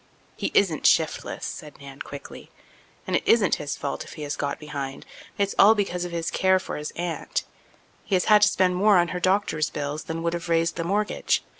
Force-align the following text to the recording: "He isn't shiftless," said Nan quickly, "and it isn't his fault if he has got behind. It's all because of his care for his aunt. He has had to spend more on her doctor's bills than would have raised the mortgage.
"He 0.35 0.49
isn't 0.55 0.87
shiftless," 0.87 1.45
said 1.45 1.79
Nan 1.79 1.99
quickly, 1.99 2.49
"and 3.05 3.15
it 3.15 3.21
isn't 3.27 3.57
his 3.61 3.77
fault 3.77 4.03
if 4.03 4.13
he 4.13 4.23
has 4.23 4.35
got 4.35 4.57
behind. 4.57 5.05
It's 5.37 5.53
all 5.59 5.75
because 5.75 6.05
of 6.05 6.11
his 6.11 6.31
care 6.31 6.57
for 6.57 6.77
his 6.77 6.89
aunt. 6.95 7.43
He 8.03 8.15
has 8.15 8.25
had 8.25 8.41
to 8.41 8.47
spend 8.47 8.75
more 8.75 8.97
on 8.97 9.09
her 9.09 9.19
doctor's 9.19 9.69
bills 9.69 10.05
than 10.05 10.23
would 10.23 10.33
have 10.33 10.49
raised 10.49 10.75
the 10.75 10.83
mortgage. 10.83 11.43